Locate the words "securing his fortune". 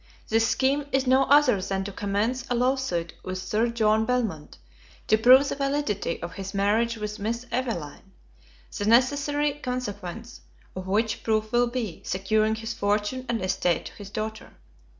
12.03-13.27